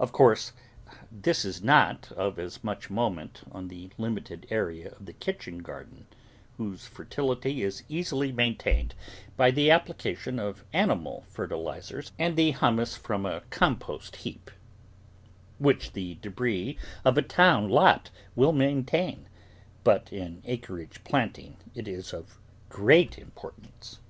[0.00, 0.52] Of course
[1.12, 6.08] this is not of as much moment on the limited area of the kitchen garden,
[6.56, 8.96] whose fertility is easily maintained
[9.36, 14.50] by the application of animal fertilisers and the humus from a compost heap,
[15.60, 19.28] which the debris of a town lot will maintain,
[19.84, 22.40] but, in acreage planting, it is of
[22.70, 24.00] great importance.